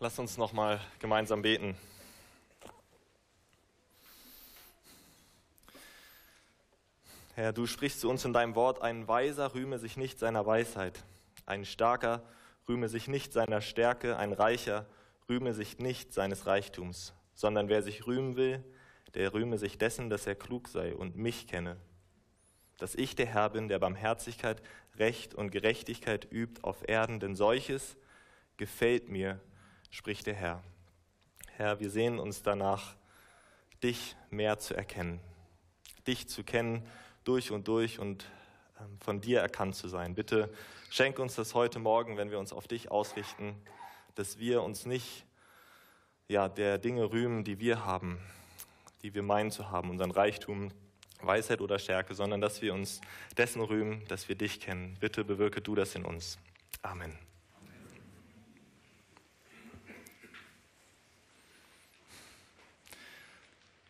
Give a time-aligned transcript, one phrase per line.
[0.00, 1.76] Lass uns noch mal gemeinsam beten.
[7.34, 11.02] Herr, du sprichst zu uns in deinem Wort, ein Weiser rühme sich nicht seiner Weisheit,
[11.46, 12.22] ein Starker
[12.68, 14.86] rühme sich nicht seiner Stärke, ein Reicher
[15.28, 18.62] rühme sich nicht seines Reichtums, sondern wer sich rühmen will,
[19.14, 21.76] der rühme sich dessen, dass er klug sei und mich kenne,
[22.76, 24.62] dass ich der Herr bin, der Barmherzigkeit,
[24.96, 27.96] Recht und Gerechtigkeit übt auf Erden, denn solches
[28.58, 29.40] gefällt mir,
[29.90, 30.62] spricht der Herr.
[31.56, 32.94] Herr, wir sehen uns danach,
[33.82, 35.20] dich mehr zu erkennen,
[36.06, 36.86] dich zu kennen
[37.24, 38.24] durch und durch und
[38.80, 40.14] ähm, von dir erkannt zu sein.
[40.14, 40.52] Bitte
[40.90, 43.54] schenk uns das heute Morgen, wenn wir uns auf dich ausrichten,
[44.14, 45.24] dass wir uns nicht
[46.28, 48.18] ja, der Dinge rühmen, die wir haben,
[49.02, 50.70] die wir meinen zu haben, unseren Reichtum,
[51.20, 53.00] Weisheit oder Stärke, sondern dass wir uns
[53.36, 54.96] dessen rühmen, dass wir dich kennen.
[55.00, 56.38] Bitte bewirke du das in uns.
[56.82, 57.27] Amen.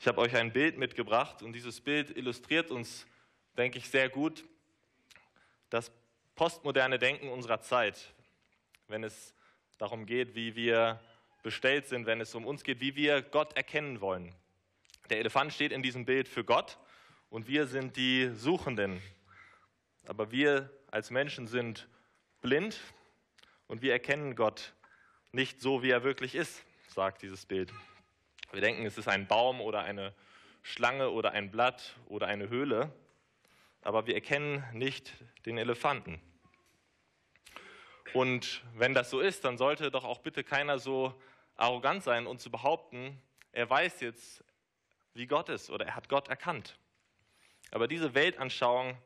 [0.08, 3.06] Ich habe euch ein Bild mitgebracht und dieses Bild illustriert uns,
[3.58, 4.42] denke ich, sehr gut
[5.68, 5.92] das
[6.34, 8.14] postmoderne Denken unserer Zeit,
[8.86, 9.34] wenn es
[9.76, 10.98] darum geht, wie wir
[11.42, 14.34] bestellt sind, wenn es um uns geht, wie wir Gott erkennen wollen.
[15.10, 16.78] Der Elefant steht in diesem Bild für Gott
[17.28, 19.02] und wir sind die Suchenden.
[20.06, 21.86] Aber wir als Menschen sind
[22.40, 22.80] blind
[23.66, 24.72] und wir erkennen Gott
[25.32, 26.64] nicht so, wie er wirklich ist,
[26.94, 27.70] sagt dieses Bild.
[28.50, 30.14] Wir denken, es ist ein Baum oder eine
[30.62, 32.90] Schlange oder ein Blatt oder eine Höhle,
[33.82, 35.12] aber wir erkennen nicht
[35.44, 36.18] den Elefanten.
[38.14, 41.14] Und wenn das so ist, dann sollte doch auch bitte keiner so
[41.56, 43.20] arrogant sein und zu behaupten,
[43.52, 44.42] er weiß jetzt,
[45.12, 46.78] wie Gott ist oder er hat Gott erkannt.
[47.70, 48.96] Aber diese Weltanschauung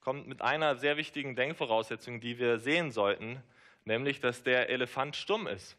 [0.00, 3.42] kommt mit einer sehr wichtigen Denkvoraussetzung, die wir sehen sollten,
[3.86, 5.77] nämlich dass der Elefant stumm ist.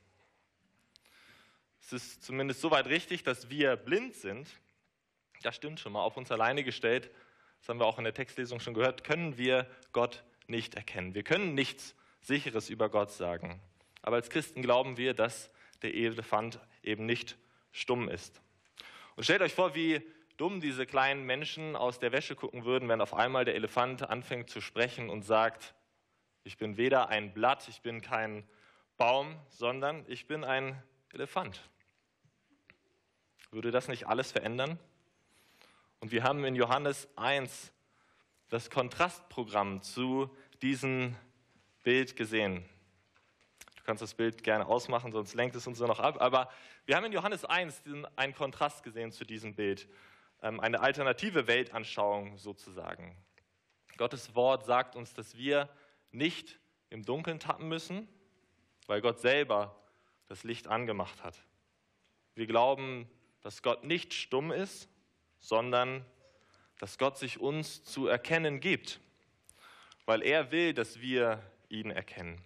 [1.91, 4.47] Es ist zumindest soweit richtig, dass wir blind sind.
[5.41, 6.03] Das stimmt schon mal.
[6.03, 7.09] Auf uns alleine gestellt,
[7.59, 11.15] das haben wir auch in der Textlesung schon gehört, können wir Gott nicht erkennen.
[11.15, 13.59] Wir können nichts Sicheres über Gott sagen.
[14.03, 15.49] Aber als Christen glauben wir, dass
[15.81, 17.39] der Elefant eben nicht
[17.71, 18.39] stumm ist.
[19.15, 20.03] Und stellt euch vor, wie
[20.37, 24.51] dumm diese kleinen Menschen aus der Wäsche gucken würden, wenn auf einmal der Elefant anfängt
[24.51, 25.73] zu sprechen und sagt,
[26.43, 28.47] ich bin weder ein Blatt, ich bin kein
[28.95, 30.79] Baum, sondern ich bin ein
[31.13, 31.67] Elefant.
[33.51, 34.77] Würde das nicht alles verändern?
[36.01, 37.71] Und wir haben in Johannes 1
[38.49, 40.29] das Kontrastprogramm zu
[40.61, 41.15] diesem
[41.81, 42.63] Bild gesehen.
[43.75, 46.21] Du kannst das Bild gerne ausmachen, sonst lenkt es uns nur noch ab.
[46.21, 46.51] Aber
[46.85, 47.81] wir haben in Johannes 1
[48.15, 49.87] einen Kontrast gesehen zu diesem Bild.
[50.43, 53.17] Ähm, eine alternative Weltanschauung sozusagen.
[53.97, 55.69] Gottes Wort sagt uns, dass wir
[56.11, 56.59] nicht
[56.91, 58.07] im Dunkeln tappen müssen,
[58.85, 59.75] weil Gott selber
[60.27, 61.43] das Licht angemacht hat.
[62.35, 63.09] Wir glauben,
[63.41, 64.89] dass Gott nicht stumm ist,
[65.39, 66.05] sondern
[66.79, 68.99] dass Gott sich uns zu erkennen gibt,
[70.05, 72.41] weil er will, dass wir ihn erkennen.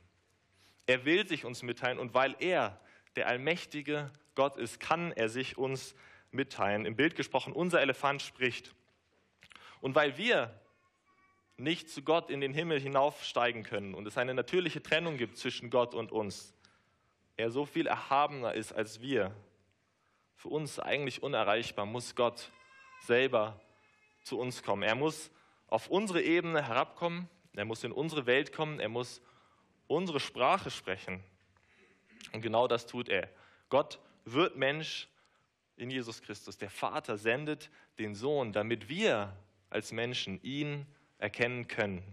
[0.86, 2.80] Er will sich uns mitteilen und weil er
[3.16, 5.96] der allmächtige Gott ist, kann er sich uns
[6.32, 6.86] mitteilen.
[6.86, 8.74] Im Bild gesprochen, unser Elefant spricht.
[9.82, 10.60] Und weil wir
[11.58, 15.70] nicht zu Gott in den Himmel hinaufsteigen können und es eine natürliche Trennung gibt zwischen
[15.70, 16.54] Gott und uns,
[17.38, 19.34] er so viel erhabener ist als wir,
[20.36, 22.52] für uns eigentlich unerreichbar, muss Gott
[23.02, 23.60] selber
[24.24, 24.84] zu uns kommen.
[24.84, 25.32] Er muss
[25.68, 29.22] auf unsere Ebene herabkommen, er muss in unsere Welt kommen, er muss
[29.88, 31.24] unsere Sprache sprechen.
[32.32, 33.30] Und genau das tut er.
[33.70, 35.08] Gott wird Mensch
[35.76, 36.58] in Jesus Christus.
[36.58, 39.36] Der Vater sendet den Sohn, damit wir
[39.70, 40.86] als Menschen ihn
[41.18, 42.04] erkennen können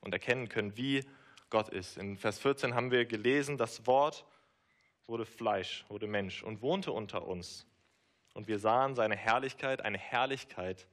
[0.00, 1.04] und erkennen können, wie
[1.50, 1.96] Gott ist.
[1.96, 4.24] In Vers 14 haben wir gelesen, das Wort
[5.08, 7.66] wurde Fleisch, wurde Mensch und wohnte unter uns.
[8.34, 10.86] Und wir sahen seine Herrlichkeit, eine Herrlichkeit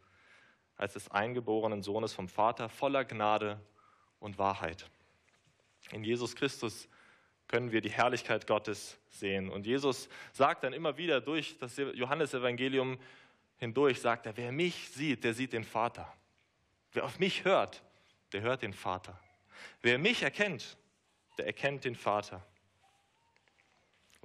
[0.78, 3.60] als des eingeborenen Sohnes vom Vater, voller Gnade
[4.20, 4.90] und Wahrheit.
[5.92, 6.88] In Jesus Christus
[7.48, 9.50] können wir die Herrlichkeit Gottes sehen.
[9.50, 12.98] Und Jesus sagt dann immer wieder durch das Johannesevangelium
[13.58, 16.12] hindurch, sagt er, wer mich sieht, der sieht den Vater.
[16.94, 17.84] Wer auf mich hört,
[18.32, 19.20] der hört den Vater.
[19.82, 20.78] Wer mich erkennt,
[21.38, 22.46] der erkennt den Vater.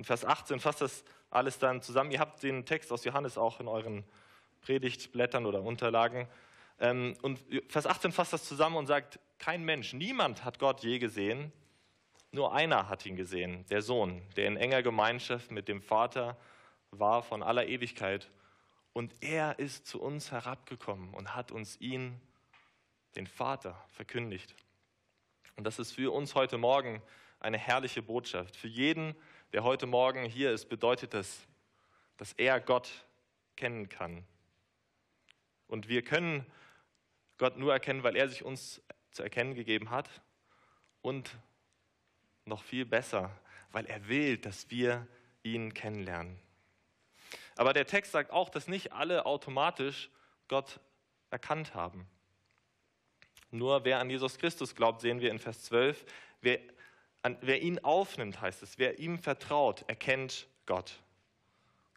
[0.00, 2.11] Und Vers 18 fasst das alles dann zusammen.
[2.11, 4.02] Ihr habt den Text aus Johannes auch in euren
[4.62, 6.26] Predigtblättern oder Unterlagen.
[6.79, 7.38] Ähm, und
[7.69, 11.52] Vers 18 fasst das zusammen und sagt, kein Mensch, niemand hat Gott je gesehen,
[12.32, 16.38] nur einer hat ihn gesehen, der Sohn, der in enger Gemeinschaft mit dem Vater
[16.91, 18.31] war von aller Ewigkeit.
[18.94, 22.19] Und er ist zu uns herabgekommen und hat uns ihn,
[23.17, 24.55] den Vater, verkündigt.
[25.56, 27.02] Und das ist für uns heute Morgen
[27.38, 28.56] eine herrliche Botschaft.
[28.56, 29.14] Für jeden,
[29.52, 31.47] der heute Morgen hier ist, bedeutet das,
[32.17, 32.91] dass er Gott
[33.56, 34.25] kennen kann.
[35.67, 36.47] Und wir können
[37.38, 40.08] Gott nur erkennen, weil er sich uns zu erkennen gegeben hat.
[41.02, 41.38] Und
[42.44, 43.31] noch viel besser,
[43.73, 45.06] weil er will, dass wir
[45.43, 46.38] ihn kennenlernen.
[47.56, 50.11] Aber der Text sagt auch, dass nicht alle automatisch
[50.49, 50.81] Gott
[51.31, 52.06] erkannt haben.
[53.50, 56.05] Nur wer an Jesus Christus glaubt, sehen wir in Vers 12,
[56.41, 56.58] wer,
[57.22, 61.00] an, wer ihn aufnimmt, heißt es, wer ihm vertraut, erkennt Gott.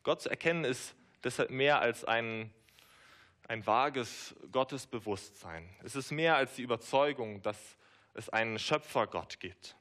[0.04, 2.54] Gott zu erkennen ist deshalb mehr als ein,
[3.48, 5.70] ein vages Gottesbewusstsein.
[5.84, 7.78] Es ist mehr als die Überzeugung, dass
[8.14, 9.76] es einen Schöpfergott gibt.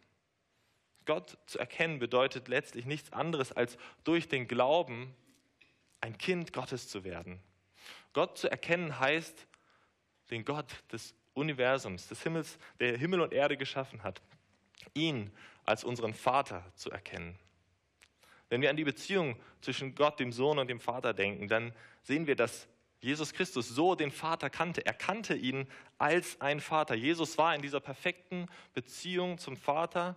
[1.05, 5.15] Gott zu erkennen bedeutet letztlich nichts anderes, als durch den Glauben
[6.01, 7.41] ein Kind Gottes zu werden.
[8.13, 9.47] Gott zu erkennen heißt,
[10.31, 14.23] den Gott des Universums, des Himmels, der Himmel und Erde geschaffen hat,
[14.95, 15.33] ihn
[15.65, 17.39] als unseren Vater zu erkennen.
[18.49, 22.27] Wenn wir an die Beziehung zwischen Gott, dem Sohn und dem Vater denken, dann sehen
[22.27, 22.69] wir, dass
[23.01, 24.87] Jesus Christus so den Vater kannte.
[24.87, 25.67] Er kannte ihn
[25.99, 26.95] als ein Vater.
[26.95, 30.17] Jesus war in dieser perfekten Beziehung zum Vater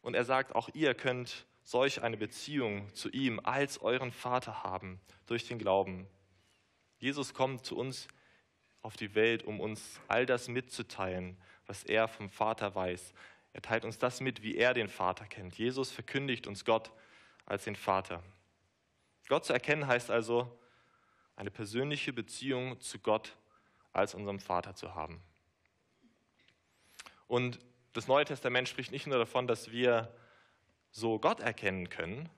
[0.00, 5.00] und er sagt, auch ihr könnt solch eine Beziehung zu ihm als euren Vater haben
[5.26, 6.06] durch den Glauben.
[6.98, 8.08] Jesus kommt zu uns
[8.80, 11.36] auf die Welt, um uns all das mitzuteilen,
[11.66, 13.12] was er vom Vater weiß.
[13.52, 15.56] Er teilt uns das mit, wie er den Vater kennt.
[15.56, 16.92] Jesus verkündigt uns Gott
[17.46, 18.22] als den Vater.
[19.28, 20.58] Gott zu erkennen heißt also,
[21.36, 23.36] eine persönliche Beziehung zu Gott
[23.92, 25.22] als unserem Vater zu haben.
[27.26, 27.58] Und
[27.92, 30.12] das Neue Testament spricht nicht nur davon, dass wir
[30.90, 32.28] so Gott erkennen können,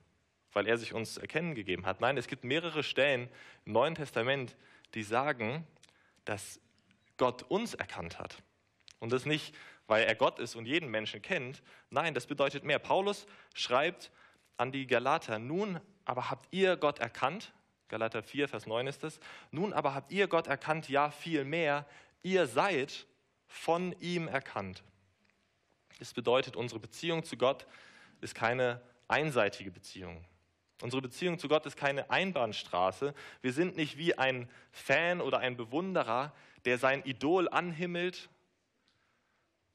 [0.53, 2.01] weil er sich uns erkennen gegeben hat.
[2.01, 3.29] Nein, es gibt mehrere Stellen
[3.65, 4.57] im Neuen Testament,
[4.95, 5.67] die sagen,
[6.25, 6.61] dass
[7.17, 8.43] Gott uns erkannt hat.
[8.99, 9.55] Und das nicht,
[9.91, 11.65] weil er Gott ist und jeden Menschen kennt.
[11.91, 12.79] Nein, das bedeutet mehr.
[12.79, 14.13] Paulus schreibt
[14.57, 17.53] an die Galater, nun aber habt ihr Gott erkannt,
[17.89, 19.19] Galater 4, Vers 9 ist es,
[19.51, 21.87] nun aber habt ihr Gott erkannt, ja viel mehr,
[22.23, 23.05] ihr seid
[23.49, 24.85] von ihm erkannt.
[25.99, 27.67] Das bedeutet, unsere Beziehung zu Gott
[28.21, 30.25] ist keine einseitige Beziehung.
[30.83, 33.13] Unsere Beziehung zu Gott ist keine Einbahnstraße.
[33.43, 36.33] Wir sind nicht wie ein Fan oder ein Bewunderer,
[36.65, 38.31] der sein Idol anhimmelt,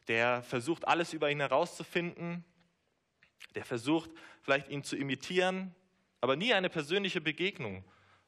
[0.07, 2.43] der versucht, alles über ihn herauszufinden,
[3.55, 4.09] der versucht,
[4.41, 5.73] vielleicht ihn zu imitieren,
[6.21, 7.83] aber nie eine persönliche Begegnung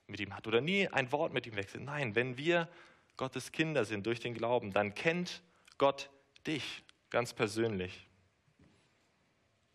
[0.07, 1.83] mit ihm hat oder nie ein Wort mit ihm wechselt.
[1.83, 2.69] Nein, wenn wir
[3.18, 5.41] Gottes Kinder sind durch den Glauben, dann kennt
[5.77, 6.09] Gott
[6.45, 8.07] dich ganz persönlich.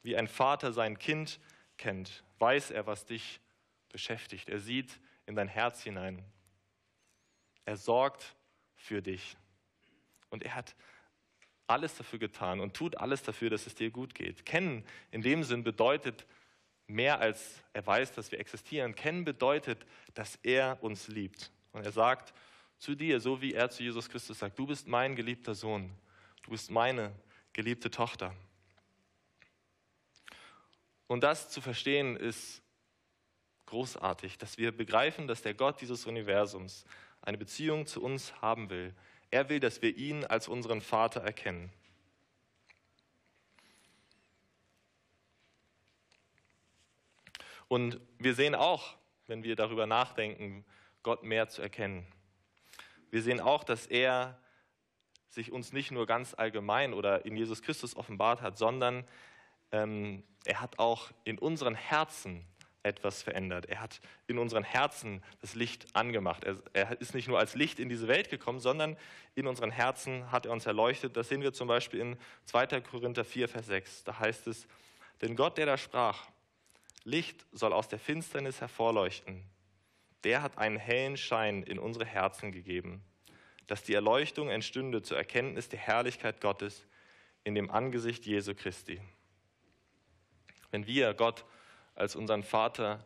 [0.03, 1.39] Wie ein Vater sein Kind
[1.77, 3.41] kennt, weiß er, was dich
[3.89, 4.49] beschäftigt.
[4.49, 6.25] Er sieht in dein Herz hinein.
[7.65, 8.35] Er sorgt
[8.75, 9.37] für dich.
[10.31, 10.75] Und er hat
[11.73, 14.45] alles dafür getan und tut alles dafür, dass es dir gut geht.
[14.45, 16.27] Kennen in dem Sinn bedeutet
[16.87, 18.95] mehr als er weiß, dass wir existieren.
[18.95, 21.51] Kennen bedeutet, dass er uns liebt.
[21.73, 22.35] Und er sagt
[22.79, 25.91] zu dir, so wie er zu Jesus Christus sagt, du bist mein geliebter Sohn.
[26.43, 27.13] Du bist meine
[27.53, 28.35] geliebte Tochter.
[31.07, 32.63] Und das zu verstehen ist
[33.67, 36.85] großartig, dass wir begreifen, dass der Gott dieses Universums
[37.23, 38.95] eine Beziehung zu uns haben will.
[39.33, 41.73] Er will, dass wir ihn als unseren Vater erkennen.
[47.67, 48.95] Und wir sehen auch,
[49.27, 50.67] wenn wir darüber nachdenken,
[51.03, 52.07] Gott mehr zu erkennen.
[53.11, 54.39] Wir sehen auch, dass er
[55.31, 59.03] sich uns nicht nur ganz allgemein oder in Jesus Christus offenbart hat, sondern
[59.71, 62.45] ähm, er hat auch in unseren Herzen
[62.83, 63.67] etwas verändert.
[63.67, 66.45] Er hat in unseren Herzen das Licht angemacht.
[66.45, 68.97] Er, er, ist nicht nur als Licht in diese Welt gekommen, sondern
[69.35, 71.17] in unseren Herzen hat er uns erleuchtet.
[71.17, 72.81] Das sehen wir zum Beispiel in 2.
[72.81, 74.05] Korinther 4, Vers 6.
[74.05, 74.67] Da heißt es,
[75.21, 76.27] denn Gott, der da sprach,
[77.05, 79.45] Licht soll aus der Finsternis hervorleuchten,
[80.25, 83.05] der hat einen hellen Schein in unsere Herzen gegeben
[83.73, 86.85] dass die Erleuchtung entstünde zur Erkenntnis der Herrlichkeit Gottes
[87.43, 89.01] in dem Angesicht Jesu Christi.
[90.71, 91.47] Wenn wir Gott
[91.95, 93.05] als unseren Vater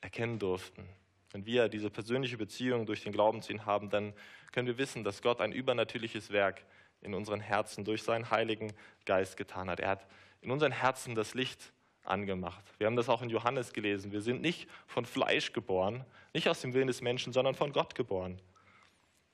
[0.00, 0.88] erkennen durften,
[1.32, 4.12] wenn wir diese persönliche Beziehung durch den Glauben zu ihm haben, dann
[4.52, 6.64] können wir wissen, dass Gott ein übernatürliches Werk
[7.00, 8.72] in unseren Herzen durch seinen Heiligen
[9.06, 9.80] Geist getan hat.
[9.80, 10.06] Er hat
[10.40, 11.72] in unseren Herzen das Licht
[12.04, 12.64] angemacht.
[12.78, 14.12] Wir haben das auch in Johannes gelesen.
[14.12, 17.94] Wir sind nicht von Fleisch geboren, nicht aus dem Willen des Menschen, sondern von Gott
[17.94, 18.40] geboren.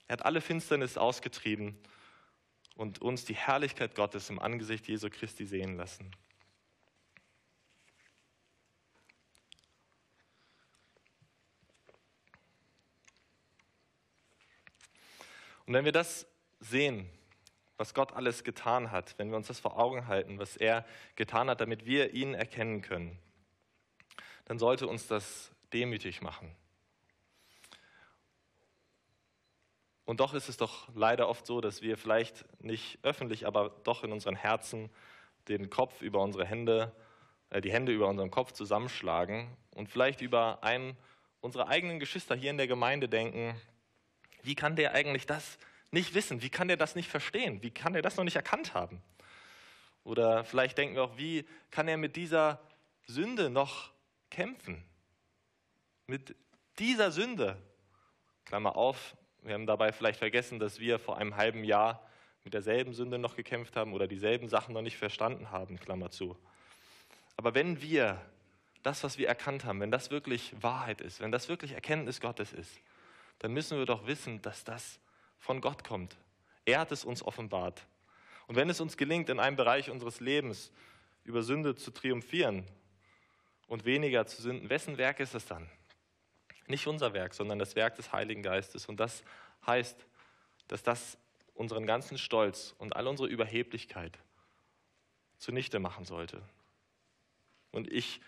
[0.07, 1.79] Er hat alle Finsternis ausgetrieben
[2.77, 6.11] und uns die Herrlichkeit Gottes im Angesicht Jesu Christi sehen lassen.
[15.69, 16.27] Und wenn wir das
[16.61, 17.11] sehen,
[17.77, 21.51] was Gott alles getan hat, wenn wir uns das vor Augen halten, was er getan
[21.51, 23.19] hat, damit wir ihn erkennen können,
[24.47, 26.57] dann sollte uns das demütig machen.
[30.07, 34.05] Und doch ist es doch leider oft so, dass wir vielleicht nicht öffentlich, aber doch
[34.05, 34.89] in unseren Herzen
[35.49, 36.97] den Kopf über unsere Hände,
[37.51, 40.97] äh, die Hände über unseren Kopf zusammenschlagen und vielleicht über einen
[41.43, 43.55] unserer eigenen Geschwister hier in der Gemeinde denken,
[44.49, 45.59] wie kann der eigentlich das
[45.91, 46.41] nicht wissen?
[46.41, 47.63] Wie kann der das nicht verstehen?
[47.63, 49.03] Wie kann er das noch nicht erkannt haben?
[50.05, 52.59] Oder vielleicht denken wir auch, wie kann er mit dieser
[53.07, 53.93] Sünde noch
[54.31, 54.83] kämpfen?
[56.07, 56.35] Mit
[56.79, 57.59] dieser Sünde.
[58.47, 62.03] Klammer auf, wir haben dabei vielleicht vergessen, dass wir vor einem halben Jahr
[62.43, 66.39] mit derselben Sünde noch gekämpft haben oder dieselben Sachen noch nicht verstanden haben, Klammer zu.
[67.37, 68.19] Aber wenn wir
[68.83, 72.55] das, was wir erkannt haben, wenn das wirklich Wahrheit ist, wenn das wirklich Erkenntnis Gottes
[72.55, 72.81] ist,
[73.39, 75.01] dann müssen wir doch wissen, dass das
[75.39, 76.17] von Gott kommt.
[76.65, 77.87] Er hat es uns offenbart.
[78.47, 80.73] Und wenn es uns gelingt, in einem Bereich unseres Lebens
[81.25, 82.65] über Sünde zu triumphieren
[83.67, 85.69] und weniger zu sünden, wessen Werk ist es dann?
[86.67, 88.87] Nicht unser Werk, sondern das Werk des Heiligen Geistes.
[88.87, 89.23] Und das
[89.67, 90.07] heißt,
[90.67, 91.19] dass das
[91.55, 94.19] unseren ganzen Stolz und all unsere Überheblichkeit
[95.39, 96.43] zunichte machen sollte.
[97.71, 98.21] Und ich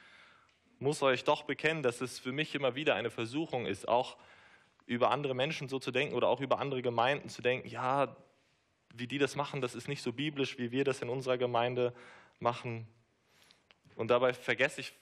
[0.79, 4.17] muss euch doch bekennen, dass es für mich immer wieder eine Versuchung ist, auch
[4.91, 8.17] über andere Menschen so zu denken oder auch über andere Gemeinden zu denken, ja,
[8.93, 11.95] wie die das machen, das ist nicht so biblisch, wie wir das in unserer Gemeinde
[12.41, 12.89] machen.
[13.95, 14.93] Und dabei vergesse ich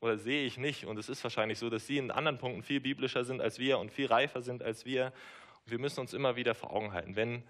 [0.00, 2.80] oder sehe ich nicht, und es ist wahrscheinlich so, dass sie in anderen Punkten viel
[2.80, 5.12] biblischer sind als wir und viel reifer sind als wir.
[5.64, 7.44] Und wir müssen uns immer wieder vor Augen halten, wenn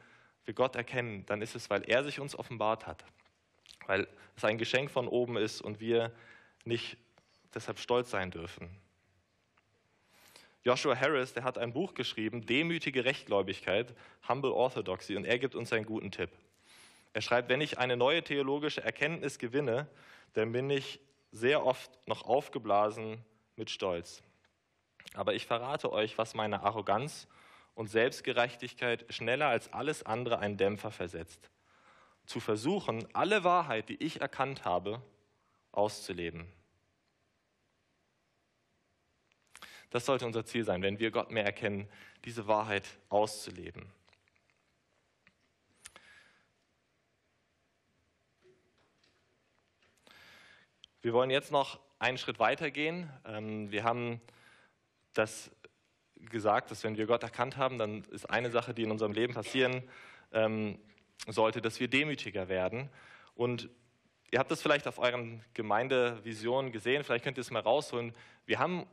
[0.45, 3.07] wir Gott erkennen, dann ist es, weil er sich uns offenbart hat,
[3.87, 6.13] weil es ein Geschenk von oben ist und wir
[6.65, 6.99] nicht
[7.55, 8.69] deshalb stolz sein dürfen.
[10.67, 13.95] Joshua Harris, der hat ein Buch geschrieben, Demütige Rechtgläubigkeit,
[14.29, 16.29] Humble Orthodoxy, und er gibt uns einen guten Tipp.
[17.13, 19.87] Er schreibt, wenn ich eine neue theologische Erkenntnis gewinne,
[20.33, 20.99] dann bin ich
[21.31, 23.19] sehr oft noch aufgeblasen
[23.55, 24.25] mit Stolz.
[25.15, 27.29] Aber ich verrate euch, was meine Arroganz
[27.77, 31.49] und Selbstgerechtigkeit schneller als alles andere einen Dämpfer versetzt.
[32.25, 35.01] Zu versuchen, alle Wahrheit, die ich erkannt habe,
[35.71, 36.49] auszuleben.
[39.97, 41.89] Das sollte unser Ziel sein, wenn wir Gott mehr erkennen,
[42.27, 43.87] diese Wahrheit auszuleben.
[51.01, 53.11] Wir wollen jetzt noch einen Schritt weiter gehen.
[53.25, 54.21] Ähm, wir haben
[55.15, 55.51] das
[56.17, 59.33] gesagt, dass wenn wir Gott erkannt haben, dann ist eine Sache, die in unserem Leben
[59.33, 59.83] passieren
[60.31, 60.79] ähm,
[61.27, 62.91] sollte, dass wir demütiger werden.
[63.35, 63.71] Und
[64.31, 68.15] ihr habt das vielleicht auf euren Gemeindevisionen gesehen, vielleicht könnt ihr es mal rausholen.
[68.45, 68.87] Wir haben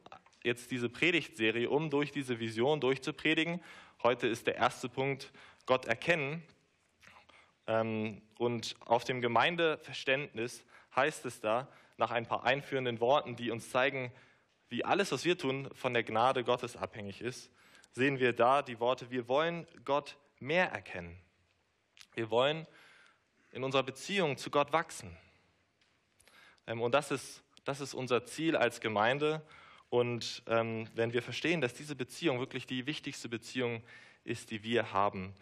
[0.44, 3.62] jetzt diese Predigtserie, um durch diese Vision durchzupredigen.
[4.04, 5.32] Heute ist der erste Punkt
[5.66, 6.44] Gott erkennen.
[7.68, 13.70] Ähm, und auf dem Gemeindeverständnis heißt es da, nach ein paar einführenden Worten, die uns
[13.70, 14.12] zeigen,
[14.70, 17.52] wie alles, was wir tun, von der Gnade Gottes abhängig ist,
[17.92, 21.18] sehen wir da die Worte, wir wollen Gott mehr erkennen.
[22.16, 22.68] Wir wollen
[23.52, 25.16] in unserer Beziehung zu Gott wachsen.
[26.68, 29.46] Ähm, und das ist, das ist unser Ziel als Gemeinde.
[29.94, 33.84] Und ähm, wenn wir verstehen, dass diese Beziehung wirklich die wichtigste Beziehung
[34.24, 35.36] ist, die wir haben,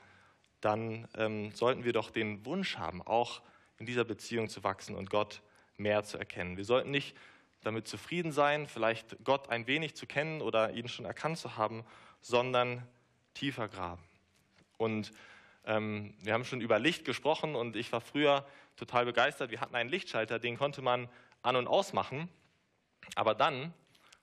[0.59, 3.41] dann ähm, sollten wir doch den Wunsch haben, auch
[3.77, 5.41] in dieser Beziehung zu wachsen und Gott
[5.77, 6.57] mehr zu erkennen.
[6.57, 7.15] Wir sollten nicht
[7.61, 11.85] damit zufrieden sein, vielleicht Gott ein wenig zu kennen oder ihn schon erkannt zu haben,
[12.19, 12.85] sondern
[13.33, 14.03] tiefer graben.
[14.75, 15.13] Und
[15.63, 19.49] ähm, wir haben schon über Licht gesprochen und ich war früher total begeistert.
[19.49, 21.07] Wir hatten einen Lichtschalter, den konnte man
[21.41, 22.27] an und ausmachen.
[23.15, 23.73] Aber dann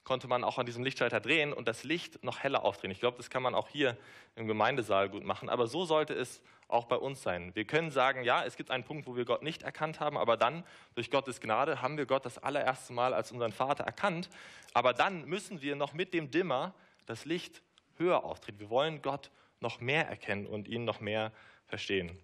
[0.09, 2.91] konnte man auch an diesem Lichtschalter drehen und das Licht noch heller aufdrehen.
[2.91, 3.95] Ich glaube, das kann man auch hier
[4.37, 5.51] im Gemeindesaal gut machen.
[5.51, 7.55] Aber so sollte es auch bei uns sein.
[7.55, 10.39] Wir können sagen, ja, es gibt einen Punkt, wo wir Gott nicht erkannt haben, aber
[10.39, 14.31] dann, durch Gottes Gnade, haben wir Gott das allererste Mal als unseren Vater erkannt.
[14.73, 16.73] Aber dann müssen wir noch mit dem Dimmer
[17.05, 17.61] das Licht
[17.99, 18.59] höher aufdrehen.
[18.59, 21.33] Wir wollen Gott noch mehr erkennen und ihn noch mehr
[21.67, 22.19] verstehen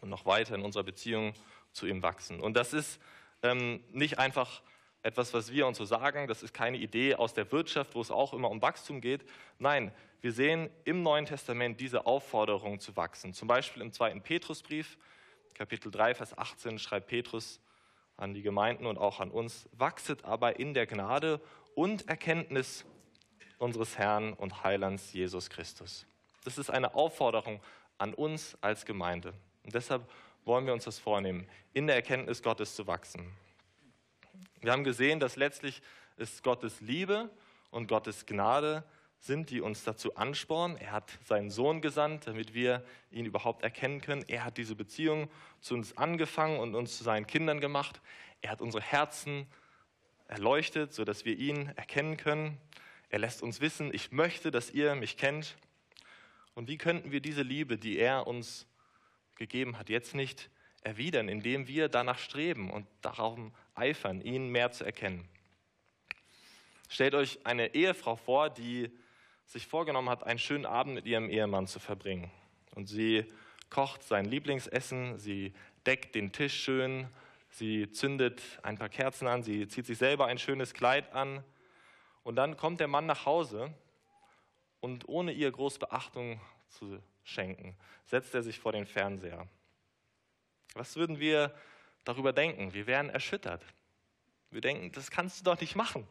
[0.00, 1.32] und noch weiter in unserer Beziehung
[1.70, 2.40] zu ihm wachsen.
[2.40, 3.00] Und das ist
[3.44, 4.62] ähm, nicht einfach
[5.02, 8.10] etwas, was wir uns so sagen, das ist keine Idee aus der Wirtschaft, wo es
[8.10, 9.24] auch immer um Wachstum geht.
[9.58, 13.32] Nein, wir sehen im Neuen Testament diese Aufforderung zu wachsen.
[13.32, 14.98] Zum Beispiel im zweiten Petrusbrief,
[15.54, 17.60] Kapitel 3, Vers 18, schreibt Petrus
[18.16, 21.40] an die Gemeinden und auch an uns, wachset aber in der Gnade
[21.74, 22.84] und Erkenntnis
[23.58, 26.06] unseres Herrn und Heilands Jesus Christus.
[26.44, 27.60] Das ist eine Aufforderung
[27.98, 29.34] an uns als Gemeinde.
[29.64, 30.08] Und deshalb
[30.44, 33.32] wollen wir uns das vornehmen, in der Erkenntnis Gottes zu wachsen.
[34.60, 35.82] Wir haben gesehen, dass letztlich
[36.16, 37.30] ist Gottes Liebe
[37.70, 38.84] und Gottes Gnade
[39.20, 40.76] sind, die uns dazu anspornen.
[40.76, 44.24] Er hat seinen Sohn gesandt, damit wir ihn überhaupt erkennen können.
[44.28, 45.28] Er hat diese Beziehung
[45.60, 48.00] zu uns angefangen und uns zu seinen Kindern gemacht.
[48.40, 49.46] Er hat unsere Herzen
[50.28, 52.58] erleuchtet, sodass wir ihn erkennen können.
[53.10, 55.56] Er lässt uns wissen, ich möchte, dass ihr mich kennt.
[56.54, 58.66] Und wie könnten wir diese Liebe, die er uns
[59.36, 60.50] gegeben hat, jetzt nicht
[60.82, 63.38] erwidern, indem wir danach streben und darauf
[63.78, 65.28] eifern, ihn mehr zu erkennen?
[66.88, 68.90] Stellt euch eine Ehefrau vor, die
[69.44, 72.30] sich vorgenommen hat, einen schönen Abend mit ihrem Ehemann zu verbringen.
[72.74, 73.24] Und sie
[73.70, 75.52] kocht sein Lieblingsessen, sie
[75.86, 77.08] deckt den Tisch schön,
[77.50, 81.42] sie zündet ein paar Kerzen an, sie zieht sich selber ein schönes Kleid an.
[82.24, 83.72] Und dann kommt der Mann nach Hause
[84.80, 89.46] und ohne ihr groß Beachtung zu schenken, setzt er sich vor den Fernseher.
[90.74, 91.54] Was würden wir
[92.08, 92.72] darüber denken?
[92.72, 93.62] Wir wären erschüttert.
[94.50, 96.08] Wir denken, das kannst du doch nicht machen.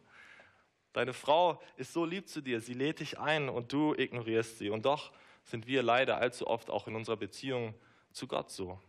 [0.93, 4.69] Deine Frau ist so lieb zu dir, sie lädt dich ein und du ignorierst sie.
[4.69, 5.11] Und doch
[5.43, 7.73] sind wir leider allzu oft auch in unserer Beziehung
[8.11, 8.79] zu Gott so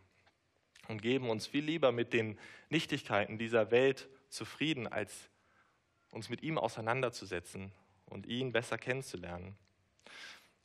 [0.87, 2.37] und geben uns viel lieber mit den
[2.69, 5.31] Nichtigkeiten dieser Welt zufrieden, als
[6.11, 7.71] uns mit ihm auseinanderzusetzen
[8.05, 9.57] und ihn besser kennenzulernen.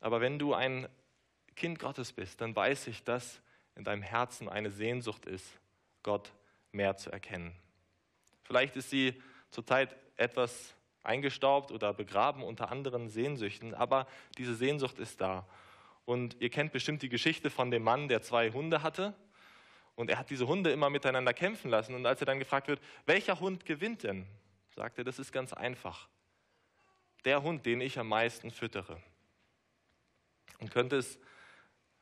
[0.00, 0.88] Aber wenn du ein
[1.56, 3.40] Kind Gottes bist, dann weiß ich, dass
[3.76, 5.58] in deinem Herzen eine Sehnsucht ist,
[6.04, 6.32] Gott
[6.70, 7.52] mehr zu erkennen.
[8.44, 9.20] Vielleicht ist sie
[9.50, 14.06] zurzeit etwas eingestaubt oder begraben unter anderen Sehnsüchten, aber
[14.38, 15.46] diese Sehnsucht ist da.
[16.04, 19.14] Und ihr kennt bestimmt die Geschichte von dem Mann, der zwei Hunde hatte.
[19.96, 21.94] Und er hat diese Hunde immer miteinander kämpfen lassen.
[21.94, 24.26] Und als er dann gefragt wird, welcher Hund gewinnt denn?
[24.74, 26.08] sagt er, das ist ganz einfach.
[27.24, 29.00] Der Hund, den ich am meisten füttere.
[30.58, 31.18] Und könnte es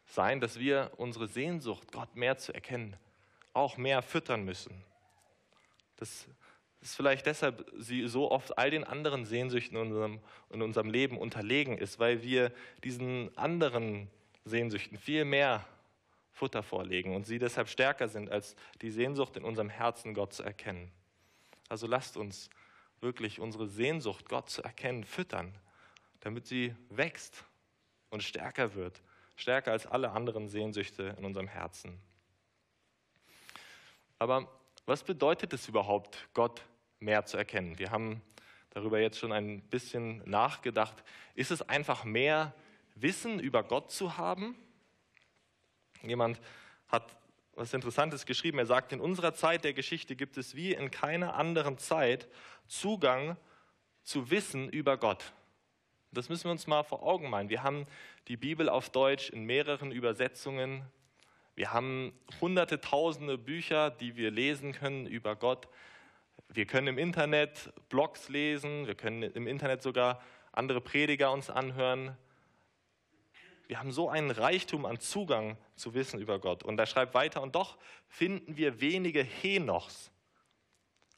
[0.06, 2.96] sein, dass wir unsere Sehnsucht, Gott mehr zu erkennen,
[3.52, 4.84] auch mehr füttern müssen?
[5.96, 6.26] Das
[6.82, 11.16] dass vielleicht deshalb sie so oft all den anderen Sehnsüchten in unserem, in unserem Leben
[11.16, 14.10] unterlegen ist, weil wir diesen anderen
[14.44, 15.64] Sehnsüchten viel mehr
[16.32, 20.42] Futter vorlegen und sie deshalb stärker sind als die Sehnsucht in unserem Herzen, Gott zu
[20.42, 20.90] erkennen.
[21.68, 22.50] Also lasst uns
[23.00, 25.54] wirklich unsere Sehnsucht, Gott zu erkennen, füttern,
[26.18, 27.44] damit sie wächst
[28.10, 29.02] und stärker wird,
[29.36, 32.00] stärker als alle anderen Sehnsüchte in unserem Herzen.
[34.22, 34.48] Aber
[34.86, 36.62] was bedeutet es überhaupt, Gott
[37.00, 37.80] mehr zu erkennen.
[37.80, 38.22] Wir haben
[38.70, 41.02] darüber jetzt schon ein bisschen nachgedacht.
[41.34, 42.54] Ist es einfach mehr
[42.94, 44.54] Wissen über Gott zu haben?
[46.02, 46.40] Jemand
[46.86, 47.16] hat
[47.56, 48.60] was Interessantes geschrieben.
[48.60, 52.28] Er sagt, in unserer Zeit der Geschichte gibt es wie in keiner anderen Zeit
[52.68, 53.36] Zugang
[54.04, 55.32] zu Wissen über Gott.
[56.12, 57.48] Das müssen wir uns mal vor Augen malen.
[57.48, 57.88] Wir haben
[58.28, 60.84] die Bibel auf Deutsch in mehreren Übersetzungen.
[61.54, 65.68] Wir haben hunderte, tausende Bücher, die wir lesen können über Gott.
[66.48, 72.16] Wir können im Internet Blogs lesen, wir können im Internet sogar andere Prediger uns anhören.
[73.66, 76.62] Wir haben so einen Reichtum an Zugang zu Wissen über Gott.
[76.62, 80.10] Und er schreibt weiter, und doch finden wir wenige Henochs,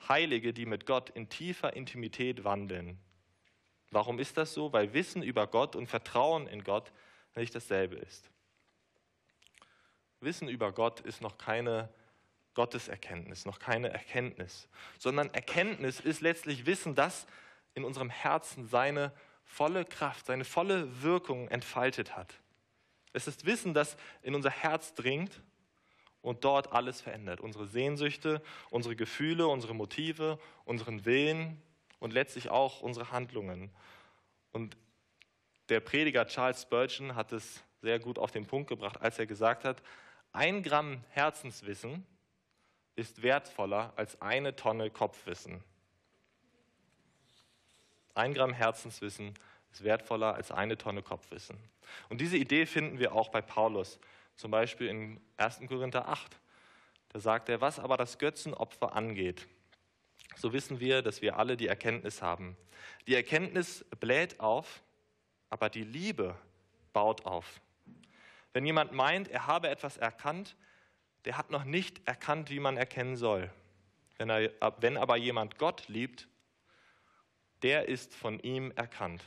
[0.09, 2.99] Heilige, die mit Gott in tiefer Intimität wandeln.
[3.91, 4.73] Warum ist das so?
[4.73, 6.93] Weil Wissen über Gott und Vertrauen in Gott
[7.35, 8.31] nicht dasselbe ist.
[10.25, 11.89] Wissen über Gott ist noch keine
[12.55, 17.27] Gotteserkenntnis, noch keine Erkenntnis, sondern Erkenntnis ist letztlich Wissen, das
[17.75, 19.13] in unserem Herzen seine
[19.45, 22.35] volle Kraft, seine volle Wirkung entfaltet hat.
[23.13, 25.43] Es ist Wissen, das in unser Herz dringt
[26.23, 27.41] und dort alles verändert.
[27.41, 31.61] Unsere Sehnsüchte, unsere Gefühle, unsere Motive, unseren Willen
[31.99, 33.71] und letztlich auch unsere Handlungen.
[34.53, 34.77] Und
[35.69, 39.65] der Prediger Charles Spurgeon hat es sehr gut auf den Punkt gebracht, als er gesagt
[39.65, 39.83] hat,
[40.35, 42.05] ein Gramm Herzenswissen
[42.97, 45.63] ist wertvoller als eine Tonne Kopfwissen.
[48.15, 49.35] Ein Gramm Herzenswissen
[49.73, 51.57] ist wertvoller als eine Tonne Kopfwissen.
[52.09, 54.01] Und diese Idee finden wir auch bei Paulus,
[54.35, 55.61] zum Beispiel in 1.
[55.69, 56.37] Korinther 8.
[57.11, 59.47] Da sagt er, was aber das Götzenopfer angeht,
[60.37, 62.57] so wissen wir, dass wir alle die Erkenntnis haben.
[63.07, 64.83] Die Erkenntnis bläht auf,
[65.49, 66.37] aber die Liebe
[66.93, 67.61] baut auf.
[68.55, 70.57] Wenn jemand meint, er habe etwas erkannt,
[71.25, 73.51] der hat noch nicht erkannt, wie man erkennen soll.
[74.17, 76.29] Wenn, er, wenn aber jemand Gott liebt,
[77.63, 79.25] der ist von ihm erkannt.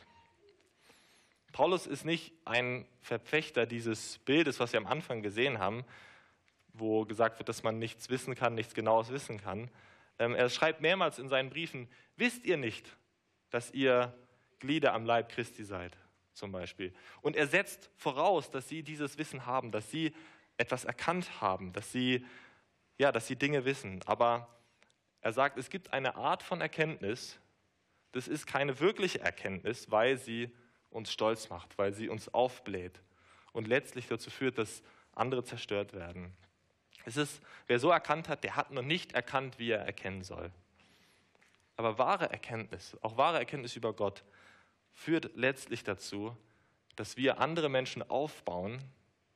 [1.52, 5.84] Paulus ist nicht ein Verfechter dieses Bildes, was wir am Anfang gesehen haben,
[6.72, 9.70] wo gesagt wird, dass man nichts wissen kann, nichts Genaues wissen kann.
[10.20, 12.96] Ähm, er schreibt mehrmals in seinen Briefen, wisst ihr nicht,
[13.50, 14.14] dass ihr
[14.60, 15.98] Glieder am Leib Christi seid,
[16.38, 16.94] zum Beispiel.
[17.22, 20.14] Und er setzt voraus, dass sie dieses Wissen haben, dass sie
[20.58, 22.26] etwas erkannt haben, dass sie,
[22.98, 24.02] ja, dass sie Dinge wissen.
[24.06, 24.48] Aber
[25.22, 27.40] er sagt, es gibt eine Art von Erkenntnis,
[28.14, 30.52] das ist keine wirkliche Erkenntnis, weil sie
[30.90, 33.02] uns stolz macht, weil sie uns aufbläht
[33.52, 34.82] und letztlich dazu führt, dass
[35.14, 36.36] andere zerstört werden.
[37.06, 40.52] Es ist, wer so erkannt hat, der hat noch nicht erkannt, wie er erkennen soll.
[41.76, 44.24] Aber wahre Erkenntnis, auch wahre Erkenntnis über Gott,
[44.98, 46.36] führt letztlich dazu,
[46.96, 48.82] dass wir andere Menschen aufbauen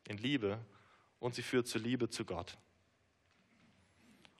[0.07, 0.59] in Liebe
[1.19, 2.57] und sie führt zur Liebe zu Gott.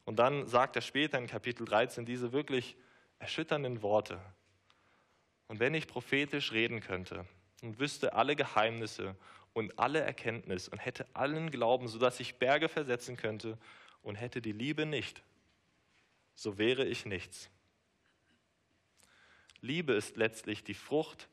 [0.03, 2.75] Und dann sagt er später in Kapitel 13 diese wirklich
[3.19, 4.19] erschütternden Worte.
[5.47, 7.27] Und wenn ich prophetisch reden könnte
[7.61, 9.15] und wüsste alle Geheimnisse
[9.53, 13.59] und alle Erkenntnis und hätte allen Glauben, sodass ich Berge versetzen könnte
[14.01, 15.21] und hätte die Liebe nicht,
[16.33, 17.51] so wäre ich nichts.
[19.61, 21.29] Liebe ist letztlich die Frucht,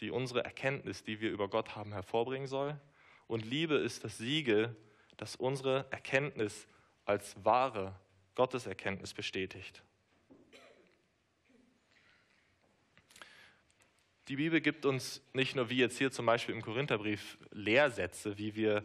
[0.00, 2.80] die unsere Erkenntnis, die wir über Gott haben, hervorbringen soll.
[3.26, 4.74] Und Liebe ist das Siegel,
[5.16, 6.66] das unsere Erkenntnis
[7.04, 7.94] als wahre
[8.34, 9.82] Gotteserkenntnis bestätigt.
[14.28, 18.54] Die Bibel gibt uns nicht nur wie jetzt hier zum Beispiel im Korintherbrief Lehrsätze, wie
[18.54, 18.84] wir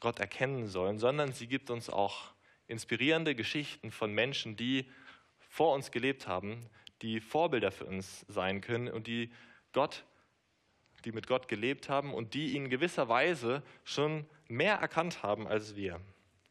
[0.00, 2.32] Gott erkennen sollen, sondern sie gibt uns auch
[2.66, 4.90] inspirierende Geschichten von Menschen, die
[5.38, 6.68] vor uns gelebt haben,
[7.02, 9.30] die Vorbilder für uns sein können und die
[9.72, 10.04] Gott,
[11.04, 15.76] die mit Gott gelebt haben und die in gewisser Weise schon mehr erkannt haben als
[15.76, 16.00] wir.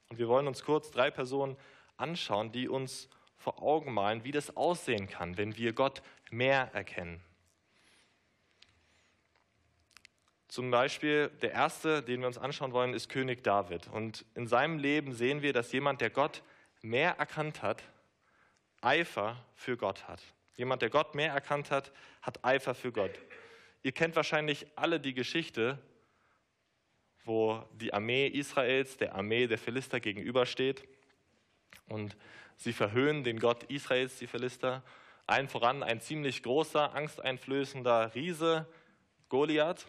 [0.09, 1.57] Und wir wollen uns kurz drei Personen
[1.97, 7.21] anschauen, die uns vor Augen malen, wie das aussehen kann, wenn wir Gott mehr erkennen.
[10.47, 13.87] Zum Beispiel der erste, den wir uns anschauen wollen, ist König David.
[13.87, 16.41] Und in seinem Leben sehen wir, dass jemand, der Gott
[16.81, 17.83] mehr erkannt hat,
[18.81, 20.21] Eifer für Gott hat.
[20.57, 21.91] Jemand, der Gott mehr erkannt hat,
[22.21, 23.11] hat Eifer für Gott.
[23.83, 25.79] Ihr kennt wahrscheinlich alle die Geschichte,
[27.23, 30.87] wo die Armee Israels der Armee der Philister gegenübersteht.
[31.87, 32.17] Und
[32.55, 34.83] sie verhöhnen den Gott Israels, die Philister.
[35.27, 38.67] Allen voran ein ziemlich großer, angsteinflößender Riese,
[39.29, 39.85] Goliath.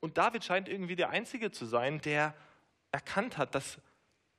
[0.00, 2.34] Und David scheint irgendwie der Einzige zu sein, der
[2.90, 3.78] erkannt hat, dass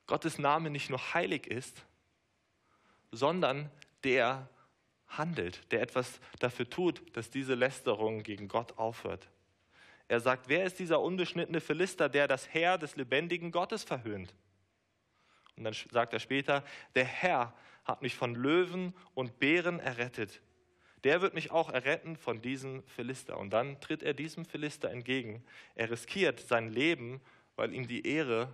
[0.08, 1.86] Gottes Name nicht nur heilig ist,
[3.12, 3.72] sondern
[4.04, 4.50] der
[5.10, 9.30] handelt, der etwas dafür tut, dass diese Lästerung gegen Gott aufhört.
[10.08, 14.34] Er sagt, wer ist dieser unbeschnittene Philister, der das Heer des lebendigen Gottes verhöhnt?
[15.56, 16.64] Und dann sagt er später,
[16.96, 17.54] der Herr
[17.86, 20.42] hat mich von Löwen und Bären errettet
[21.04, 23.38] der wird mich auch erretten von diesem Philister.
[23.38, 25.44] Und dann tritt er diesem Philister entgegen.
[25.76, 27.22] Er riskiert sein Leben,
[27.56, 28.54] weil ihm die Ehre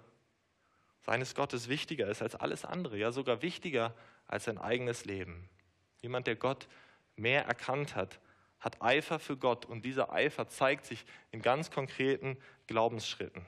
[1.06, 3.94] seines Gottes wichtiger ist als alles andere, ja sogar wichtiger
[4.28, 5.50] als sein eigenes Leben.
[6.06, 6.68] Jemand, der Gott
[7.16, 8.20] mehr erkannt hat,
[8.60, 12.38] hat Eifer für Gott und dieser Eifer zeigt sich in ganz konkreten
[12.68, 13.44] Glaubensschritten.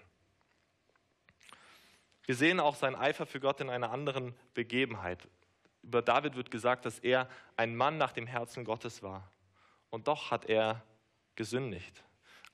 [2.25, 5.27] Wir sehen auch seinen Eifer für Gott in einer anderen Begebenheit.
[5.83, 9.29] Über David wird gesagt, dass er ein Mann nach dem Herzen Gottes war.
[9.91, 10.83] Und doch hat er
[11.35, 12.03] gesündigt.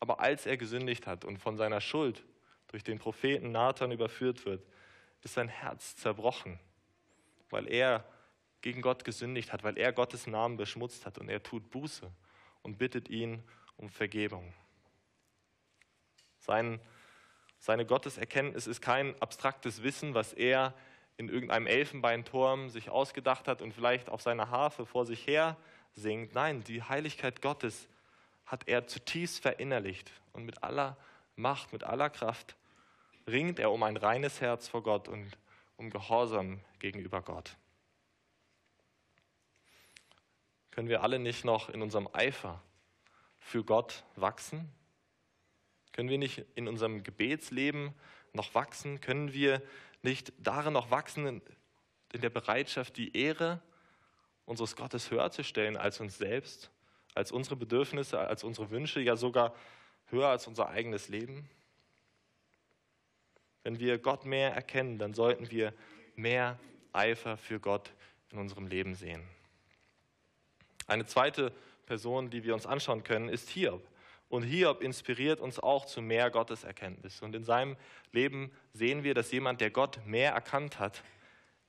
[0.01, 2.25] Aber als er gesündigt hat und von seiner Schuld
[2.67, 4.65] durch den Propheten Nathan überführt wird,
[5.21, 6.59] ist sein Herz zerbrochen,
[7.49, 8.03] weil er
[8.63, 12.09] gegen Gott gesündigt hat, weil er Gottes Namen beschmutzt hat und er tut Buße
[12.63, 13.43] und bittet ihn
[13.77, 14.53] um Vergebung.
[16.39, 16.79] Sein,
[17.59, 20.73] seine Gotteserkenntnis ist kein abstraktes Wissen, was er
[21.17, 25.57] in irgendeinem Elfenbeinturm sich ausgedacht hat und vielleicht auf seiner Harfe vor sich her
[25.93, 26.33] singt.
[26.33, 27.87] Nein, die Heiligkeit Gottes
[28.45, 30.97] hat er zutiefst verinnerlicht und mit aller
[31.35, 32.55] Macht, mit aller Kraft
[33.27, 35.37] ringt er um ein reines Herz vor Gott und
[35.77, 37.57] um Gehorsam gegenüber Gott.
[40.73, 42.59] Können wir alle nicht noch in unserem Eifer
[43.37, 44.67] für Gott wachsen?
[45.91, 47.93] Können wir nicht in unserem Gebetsleben
[48.33, 48.99] noch wachsen?
[48.99, 49.61] Können wir
[50.01, 51.43] nicht darin noch wachsen,
[52.11, 53.61] in der Bereitschaft, die Ehre
[54.45, 56.71] unseres Gottes höher zu stellen als uns selbst,
[57.13, 59.53] als unsere Bedürfnisse, als unsere Wünsche, ja sogar
[60.07, 61.47] höher als unser eigenes Leben?
[63.61, 65.71] Wenn wir Gott mehr erkennen, dann sollten wir
[66.15, 66.57] mehr
[66.93, 67.93] Eifer für Gott
[68.31, 69.21] in unserem Leben sehen.
[70.93, 71.51] Eine zweite
[71.87, 73.81] Person, die wir uns anschauen können, ist Hiob.
[74.29, 77.23] Und Hiob inspiriert uns auch zu mehr Gotteserkenntnis.
[77.23, 77.77] Und in seinem
[78.11, 81.03] Leben sehen wir, dass jemand, der Gott mehr erkannt hat,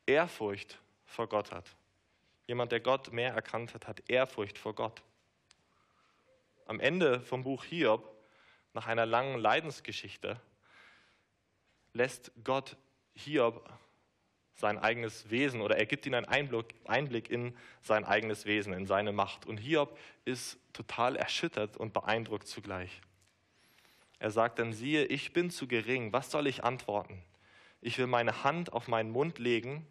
[0.05, 1.65] Ehrfurcht vor Gott hat.
[2.47, 5.01] Jemand, der Gott mehr erkannt hat, hat Ehrfurcht vor Gott.
[6.67, 8.07] Am Ende vom Buch Hiob,
[8.75, 10.39] nach einer langen Leidensgeschichte,
[11.95, 12.77] lässt Gott
[13.15, 13.67] Hiob
[14.55, 19.13] sein eigenes Wesen oder er gibt ihm einen Einblick in sein eigenes Wesen, in seine
[19.13, 19.47] Macht.
[19.47, 23.01] Und Hiob ist total erschüttert und beeindruckt zugleich.
[24.19, 27.23] Er sagt dann, siehe, ich bin zu gering, was soll ich antworten?
[27.81, 29.87] Ich will meine Hand auf meinen Mund legen,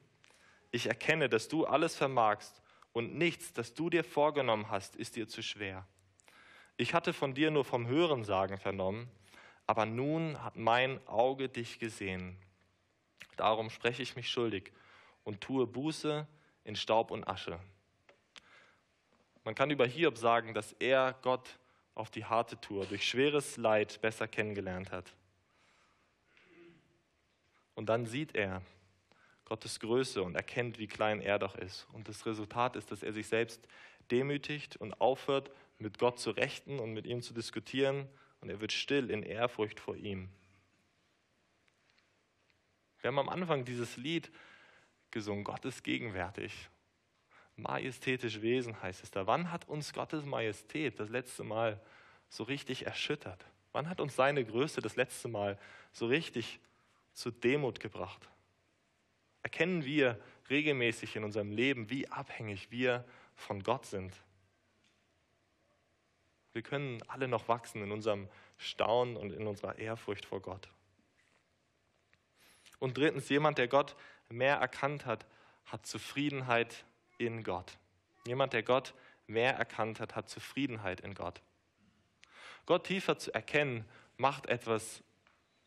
[0.72, 5.28] ich erkenne, dass du alles vermagst und nichts, das du dir vorgenommen hast, ist dir
[5.28, 5.86] zu schwer.
[6.78, 9.08] Ich hatte von dir nur vom Hörensagen vernommen,
[9.68, 12.36] aber nun hat mein Auge dich gesehen.
[13.38, 14.72] Darum spreche ich mich schuldig
[15.24, 16.28] und tue Buße
[16.64, 17.60] in Staub und Asche.
[19.44, 21.60] Man kann über Hiob sagen, dass er Gott
[21.96, 25.14] auf die harte Tour durch schweres Leid besser kennengelernt hat.
[27.76, 28.62] Und dann sieht er
[29.46, 31.88] Gottes Größe und erkennt, wie klein er doch ist.
[31.92, 33.68] Und das Resultat ist, dass er sich selbst
[34.12, 38.08] demütigt und aufhört, mit Gott zu rechten und mit ihm zu diskutieren.
[38.42, 40.30] Und er wird still in Ehrfurcht vor ihm.
[43.04, 44.32] Wir haben am Anfang dieses Lied
[45.12, 46.70] gesungen, Gott ist gegenwärtig.
[47.58, 49.28] Majestätisch Wesen heißt es da.
[49.28, 51.82] Wann hat uns Gottes Majestät das letzte Mal
[52.30, 53.46] so richtig erschüttert?
[53.74, 55.60] Wann hat uns seine Größe das letzte Mal
[55.92, 56.62] so richtig
[57.12, 58.30] zu Demut gebracht?
[59.42, 60.18] Erkennen wir
[60.50, 63.04] regelmäßig in unserem Leben, wie abhängig wir
[63.36, 64.14] von Gott sind?
[66.54, 70.70] Wir können alle noch wachsen in unserem Staunen und in unserer Ehrfurcht vor Gott.
[72.84, 73.96] Und drittens, jemand, der Gott
[74.28, 75.26] mehr erkannt hat,
[75.68, 76.84] hat Zufriedenheit
[77.18, 77.78] in Gott.
[78.28, 78.94] Jemand, der Gott
[79.26, 81.42] mehr erkannt hat, hat Zufriedenheit in Gott.
[82.66, 83.86] Gott tiefer zu erkennen,
[84.18, 85.02] macht etwas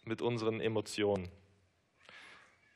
[0.04, 1.30] mit unseren Emotionen.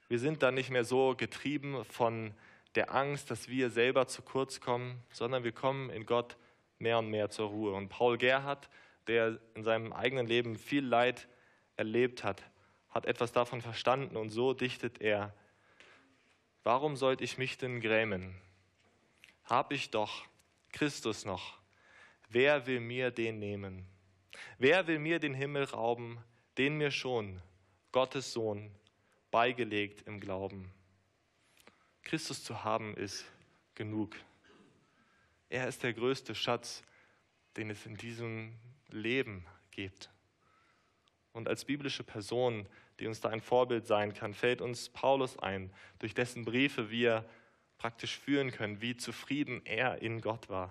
[0.08, 2.32] Wir sind dann nicht mehr so getrieben von
[2.76, 6.38] der Angst, dass wir selber zu kurz kommen, sondern wir kommen in Gott
[6.78, 7.74] mehr und mehr zur Ruhe.
[7.74, 8.70] Und Paul Gerhardt,
[9.06, 11.28] der in seinem eigenen Leben viel Leid
[11.76, 12.49] erlebt hat,
[12.90, 15.34] hat etwas davon verstanden und so dichtet er,
[16.64, 18.34] warum sollte ich mich denn grämen?
[19.44, 20.24] Hab ich doch
[20.72, 21.58] Christus noch.
[22.28, 23.86] Wer will mir den nehmen?
[24.58, 26.18] Wer will mir den Himmel rauben,
[26.58, 27.40] den mir schon
[27.92, 28.70] Gottes Sohn
[29.30, 30.70] beigelegt im Glauben?
[32.02, 33.24] Christus zu haben ist
[33.74, 34.16] genug.
[35.48, 36.82] Er ist der größte Schatz,
[37.56, 38.54] den es in diesem
[38.88, 40.10] Leben gibt.
[41.40, 42.66] Und als biblische Person,
[42.98, 47.24] die uns da ein Vorbild sein kann, fällt uns Paulus ein, durch dessen Briefe wir
[47.78, 50.70] praktisch führen können, wie zufrieden er in Gott war.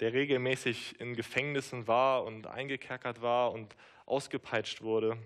[0.00, 5.18] Der regelmäßig in Gefängnissen war und eingekerkert war und ausgepeitscht wurde.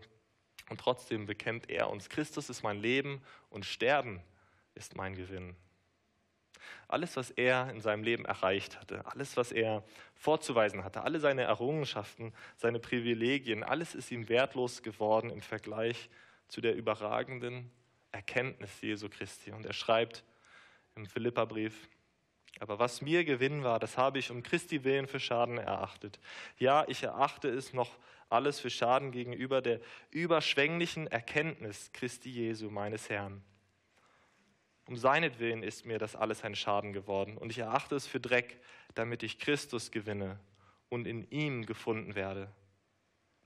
[0.69, 4.21] Und trotzdem bekennt er uns, Christus ist mein Leben und Sterben
[4.75, 5.55] ist mein Gewinn.
[6.89, 11.43] Alles, was er in seinem Leben erreicht hatte, alles, was er vorzuweisen hatte, alle seine
[11.43, 16.11] Errungenschaften, seine Privilegien, alles ist ihm wertlos geworden im Vergleich
[16.49, 17.71] zu der überragenden
[18.13, 19.53] Erkenntnis Jesu Christi.
[19.53, 20.25] Und er schreibt
[20.97, 21.89] im Philipperbrief,
[22.59, 26.19] aber was mir Gewinn war, das habe ich um Christi willen für Schaden erachtet.
[26.59, 27.97] Ja, ich erachte es noch
[28.29, 33.43] alles für Schaden gegenüber der überschwänglichen Erkenntnis Christi Jesu, meines Herrn
[34.91, 37.39] um seinetwillen ist mir das alles ein Schaden geworden.
[37.39, 38.59] Und ich erachte es für Dreck,
[38.97, 40.41] damit ich Christus gewinne
[40.89, 42.51] und in ihm gefunden werde.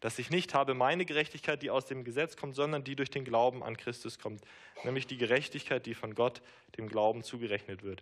[0.00, 3.26] Dass ich nicht habe meine Gerechtigkeit, die aus dem Gesetz kommt, sondern die durch den
[3.26, 4.40] Glauben an Christus kommt.
[4.84, 6.40] Nämlich die Gerechtigkeit, die von Gott
[6.78, 8.00] dem Glauben zugerechnet wird.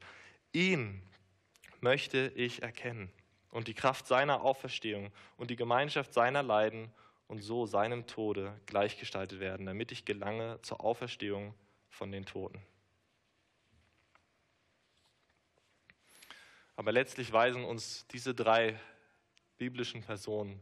[0.53, 1.03] Ihn
[1.81, 3.11] möchte ich erkennen
[3.51, 6.93] und die Kraft seiner Auferstehung und die Gemeinschaft seiner Leiden
[7.27, 11.55] und so seinem Tode gleichgestaltet werden, damit ich gelange zur Auferstehung
[11.89, 12.63] von den Toten.
[16.83, 18.77] Aber letztlich weisen uns diese drei
[19.57, 20.61] biblischen Personen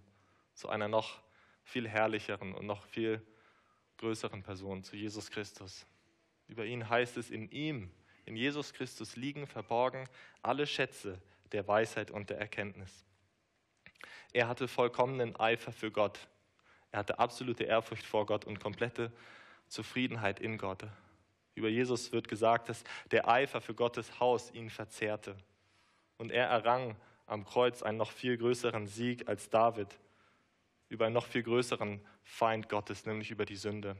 [0.53, 1.23] zu einer noch
[1.63, 3.27] viel herrlicheren und noch viel
[3.97, 5.87] größeren Person, zu Jesus Christus.
[6.47, 7.91] Über ihn heißt es, in ihm,
[8.27, 10.07] in Jesus Christus liegen verborgen
[10.43, 13.07] alle Schätze der Weisheit und der Erkenntnis.
[14.35, 16.29] Er hatte vollkommenen Eifer für Gott.
[16.93, 19.11] Er hatte absolute Ehrfurcht vor Gott und komplette
[19.69, 20.85] Zufriedenheit in Gott.
[21.55, 25.35] Über Jesus wird gesagt, dass der Eifer für Gottes Haus ihn verzehrte.
[26.21, 29.89] Und er errang am Kreuz einen noch viel größeren Sieg als David
[30.91, 33.97] über einen noch viel größeren Feind Gottes, nämlich über die Sünde.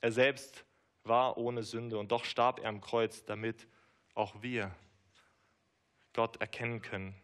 [0.00, 0.64] Er selbst
[1.04, 3.68] war ohne Sünde und doch starb er am Kreuz, damit
[4.14, 4.74] auch wir
[6.14, 7.14] Gott erkennen können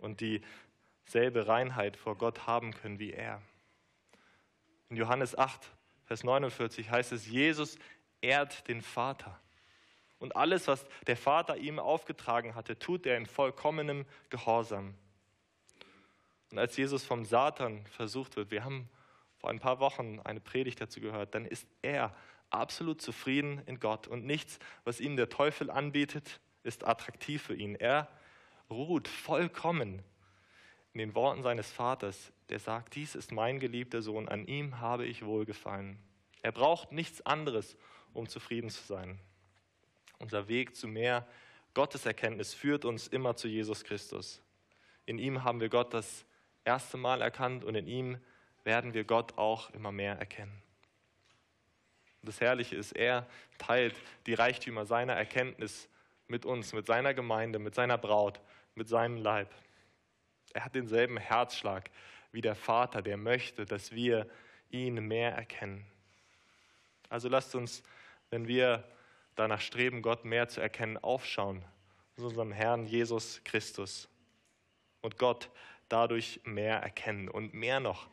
[0.00, 3.40] und dieselbe Reinheit vor Gott haben können wie er.
[4.88, 5.70] In Johannes 8,
[6.06, 7.78] Vers 49 heißt es, Jesus
[8.20, 9.40] ehrt den Vater.
[10.22, 14.94] Und alles, was der Vater ihm aufgetragen hatte, tut er in vollkommenem Gehorsam.
[16.52, 18.88] Und als Jesus vom Satan versucht wird, wir haben
[19.38, 22.14] vor ein paar Wochen eine Predigt dazu gehört, dann ist er
[22.50, 27.74] absolut zufrieden in Gott und nichts, was ihm der Teufel anbietet, ist attraktiv für ihn.
[27.74, 28.06] Er
[28.70, 30.04] ruht vollkommen
[30.92, 35.04] in den Worten seines Vaters, der sagt, dies ist mein geliebter Sohn, an ihm habe
[35.04, 35.98] ich wohlgefallen.
[36.42, 37.76] Er braucht nichts anderes,
[38.12, 39.18] um zufrieden zu sein.
[40.22, 41.26] Unser Weg zu mehr
[41.74, 44.40] Gotteserkenntnis führt uns immer zu Jesus Christus.
[45.04, 46.24] In ihm haben wir Gott das
[46.64, 48.18] erste Mal erkannt und in ihm
[48.62, 50.62] werden wir Gott auch immer mehr erkennen.
[52.22, 53.26] Das Herrliche ist, er
[53.58, 55.88] teilt die Reichtümer seiner Erkenntnis
[56.28, 58.40] mit uns, mit seiner Gemeinde, mit seiner Braut,
[58.76, 59.52] mit seinem Leib.
[60.52, 61.90] Er hat denselben Herzschlag
[62.30, 64.28] wie der Vater, der möchte, dass wir
[64.70, 65.84] ihn mehr erkennen.
[67.08, 67.82] Also lasst uns,
[68.30, 68.84] wenn wir
[69.34, 71.64] danach streben, Gott mehr zu erkennen, aufschauen
[72.16, 74.08] zu unserem Herrn Jesus Christus
[75.00, 75.50] und Gott
[75.88, 77.28] dadurch mehr erkennen.
[77.28, 78.08] Und mehr noch,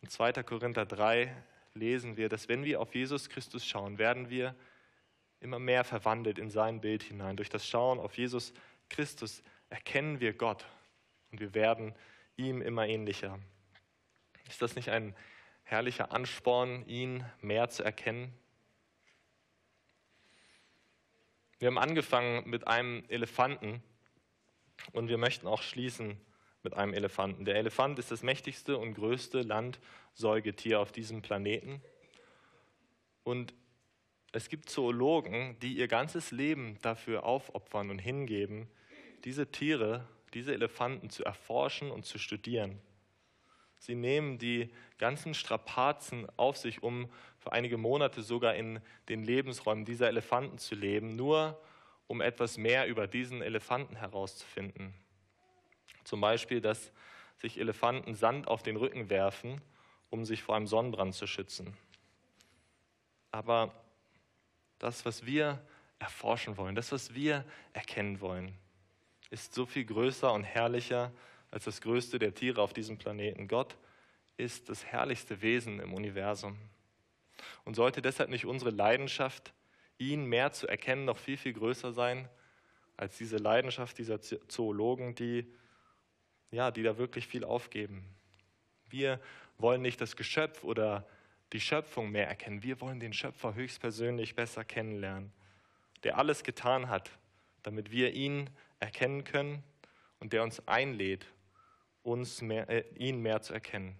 [0.00, 0.32] in 2.
[0.42, 1.34] Korinther 3
[1.74, 4.54] lesen wir, dass wenn wir auf Jesus Christus schauen, werden wir
[5.40, 7.36] immer mehr verwandelt in sein Bild hinein.
[7.36, 8.52] Durch das Schauen auf Jesus
[8.88, 10.66] Christus erkennen wir Gott
[11.30, 11.94] und wir werden
[12.36, 13.38] ihm immer ähnlicher.
[14.48, 15.14] Ist das nicht ein
[15.62, 18.34] herrlicher Ansporn, ihn mehr zu erkennen?
[21.60, 23.82] Wir haben angefangen mit einem Elefanten
[24.92, 26.18] und wir möchten auch schließen
[26.62, 27.44] mit einem Elefanten.
[27.44, 31.82] Der Elefant ist das mächtigste und größte Landsäugetier auf diesem Planeten.
[33.24, 33.52] Und
[34.32, 38.66] es gibt Zoologen, die ihr ganzes Leben dafür aufopfern und hingeben,
[39.24, 42.80] diese Tiere, diese Elefanten zu erforschen und zu studieren.
[43.80, 49.86] Sie nehmen die ganzen Strapazen auf sich, um für einige Monate sogar in den Lebensräumen
[49.86, 51.58] dieser Elefanten zu leben, nur
[52.06, 54.92] um etwas mehr über diesen Elefanten herauszufinden.
[56.04, 56.92] Zum Beispiel, dass
[57.38, 59.62] sich Elefanten Sand auf den Rücken werfen,
[60.10, 61.74] um sich vor einem Sonnenbrand zu schützen.
[63.30, 63.72] Aber
[64.78, 65.58] das, was wir
[65.98, 68.52] erforschen wollen, das, was wir erkennen wollen,
[69.30, 71.12] ist so viel größer und herrlicher
[71.50, 73.48] als das größte der Tiere auf diesem Planeten.
[73.48, 73.76] Gott
[74.36, 76.56] ist das herrlichste Wesen im Universum.
[77.64, 79.52] Und sollte deshalb nicht unsere Leidenschaft,
[79.98, 82.28] ihn mehr zu erkennen, noch viel, viel größer sein
[82.96, 85.46] als diese Leidenschaft dieser Zoologen, die,
[86.50, 88.04] ja, die da wirklich viel aufgeben.
[88.90, 89.20] Wir
[89.56, 91.06] wollen nicht das Geschöpf oder
[91.54, 92.62] die Schöpfung mehr erkennen.
[92.62, 95.32] Wir wollen den Schöpfer höchstpersönlich besser kennenlernen,
[96.02, 97.10] der alles getan hat,
[97.62, 99.62] damit wir ihn erkennen können
[100.18, 101.26] und der uns einlädt,
[102.02, 103.96] uns mehr, äh, ihn mehr zu erkennen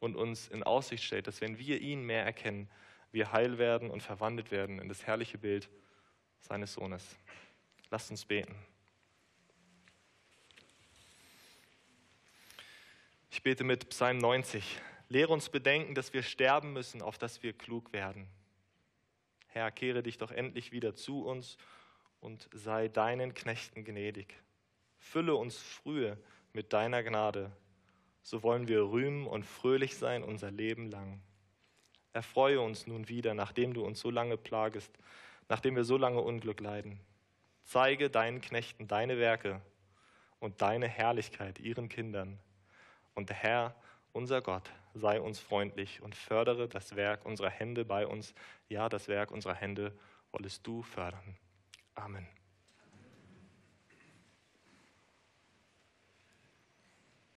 [0.00, 2.68] und uns in Aussicht stellt, dass wenn wir ihn mehr erkennen,
[3.12, 5.68] wir heil werden und verwandelt werden in das herrliche Bild
[6.40, 7.16] seines Sohnes.
[7.90, 8.56] Lasst uns beten.
[13.30, 14.80] Ich bete mit Psalm 90.
[15.08, 18.26] Lehre uns bedenken, dass wir sterben müssen, auf dass wir klug werden.
[19.48, 21.58] Herr, kehre dich doch endlich wieder zu uns
[22.20, 24.34] und sei deinen Knechten gnädig.
[24.98, 26.18] Fülle uns frühe
[26.52, 27.50] mit deiner Gnade,
[28.22, 31.20] so wollen wir rühmen und fröhlich sein unser Leben lang.
[32.12, 34.92] Erfreue uns nun wieder, nachdem du uns so lange plagest,
[35.48, 37.00] nachdem wir so lange Unglück leiden.
[37.64, 39.60] Zeige deinen Knechten deine Werke
[40.40, 42.38] und deine Herrlichkeit ihren Kindern.
[43.14, 43.74] Und der Herr,
[44.12, 48.34] unser Gott, sei uns freundlich und fördere das Werk unserer Hände bei uns.
[48.68, 49.96] Ja, das Werk unserer Hände
[50.32, 51.36] wollest du fördern.